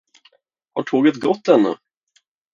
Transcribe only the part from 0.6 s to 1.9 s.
Har tåget gått ännu?